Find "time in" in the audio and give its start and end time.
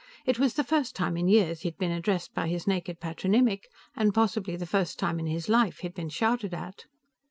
0.95-1.27, 4.97-5.27